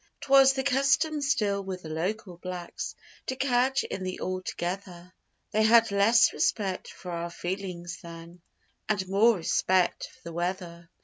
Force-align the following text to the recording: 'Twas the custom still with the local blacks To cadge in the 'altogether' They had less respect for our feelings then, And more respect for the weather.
'Twas 0.21 0.53
the 0.53 0.63
custom 0.63 1.21
still 1.21 1.63
with 1.63 1.83
the 1.83 1.89
local 1.89 2.35
blacks 2.37 2.95
To 3.27 3.35
cadge 3.35 3.83
in 3.83 4.01
the 4.03 4.19
'altogether' 4.19 5.13
They 5.51 5.61
had 5.61 5.91
less 5.91 6.33
respect 6.33 6.87
for 6.91 7.11
our 7.11 7.29
feelings 7.29 7.99
then, 8.01 8.41
And 8.89 9.07
more 9.07 9.35
respect 9.37 10.07
for 10.07 10.21
the 10.23 10.33
weather. 10.33 10.89